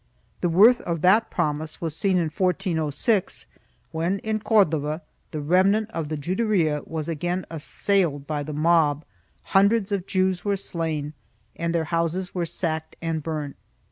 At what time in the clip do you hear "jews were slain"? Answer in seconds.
10.07-11.13